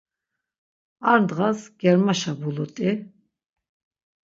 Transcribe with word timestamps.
Ar 1.09 1.19
ndğas 1.23 1.59
germaşa 1.79 2.33
bulut̆i. 2.39 2.91